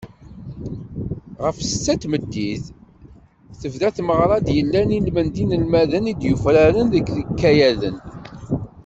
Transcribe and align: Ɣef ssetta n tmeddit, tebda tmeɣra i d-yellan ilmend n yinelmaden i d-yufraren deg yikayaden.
Ɣef 1.43 1.57
ssetta 1.61 1.95
n 1.97 2.01
tmeddit, 2.03 2.63
tebda 3.59 3.89
tmeɣra 3.97 4.37
i 4.39 4.43
d-yellan 4.47 4.89
ilmend 4.97 5.33
n 5.35 5.39
yinelmaden 5.39 6.11
i 6.11 6.13
d-yufraren 6.15 6.87
deg 6.93 7.05
yikayaden. 7.17 7.97